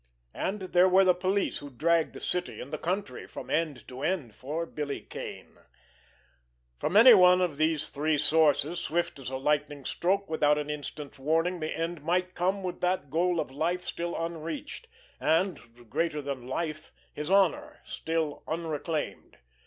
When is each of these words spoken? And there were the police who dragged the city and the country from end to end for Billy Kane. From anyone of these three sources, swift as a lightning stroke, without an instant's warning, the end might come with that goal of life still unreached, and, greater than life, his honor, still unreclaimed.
And 0.33 0.61
there 0.61 0.89
were 0.89 1.03
the 1.05 1.13
police 1.13 1.59
who 1.59 1.69
dragged 1.69 2.13
the 2.13 2.19
city 2.21 2.59
and 2.59 2.73
the 2.73 2.79
country 2.79 3.27
from 3.27 3.51
end 3.51 3.87
to 3.87 4.01
end 4.01 4.33
for 4.33 4.65
Billy 4.65 5.01
Kane. 5.01 5.59
From 6.79 6.97
anyone 6.97 7.39
of 7.39 7.57
these 7.57 7.89
three 7.89 8.17
sources, 8.17 8.79
swift 8.79 9.19
as 9.19 9.29
a 9.29 9.37
lightning 9.37 9.85
stroke, 9.85 10.27
without 10.27 10.57
an 10.57 10.71
instant's 10.71 11.19
warning, 11.19 11.59
the 11.59 11.77
end 11.77 12.01
might 12.01 12.33
come 12.33 12.63
with 12.63 12.81
that 12.81 13.11
goal 13.11 13.39
of 13.39 13.51
life 13.51 13.85
still 13.85 14.15
unreached, 14.17 14.87
and, 15.19 15.59
greater 15.87 16.19
than 16.23 16.47
life, 16.47 16.91
his 17.13 17.29
honor, 17.29 17.79
still 17.85 18.41
unreclaimed. 18.47 19.37